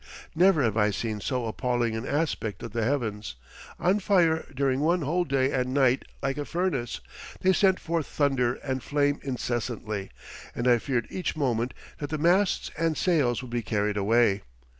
Never 0.33 0.63
have 0.63 0.77
I 0.77 0.89
seen 0.89 1.21
so 1.21 1.45
appalling 1.45 1.95
an 1.95 2.07
aspect 2.07 2.63
of 2.63 2.71
the 2.71 2.83
heavens: 2.83 3.35
on 3.79 3.99
fire 3.99 4.47
during 4.55 4.79
one 4.79 5.03
whole 5.03 5.25
day 5.25 5.51
and 5.51 5.75
night 5.75 6.05
like 6.23 6.39
a 6.39 6.45
furnace, 6.45 7.01
they 7.41 7.53
sent 7.53 7.79
forth 7.79 8.07
thunder 8.07 8.55
and 8.63 8.81
flame 8.81 9.19
incessantly, 9.21 10.09
and 10.55 10.67
I 10.67 10.79
feared 10.79 11.05
each 11.11 11.35
moment 11.35 11.75
that 11.99 12.09
the 12.09 12.17
masts 12.17 12.71
and 12.79 12.97
sails 12.97 13.43
would 13.43 13.51
be 13.51 13.61
carried 13.61 13.95
away. 13.95 14.41